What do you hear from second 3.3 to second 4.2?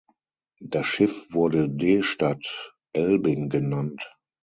genannt.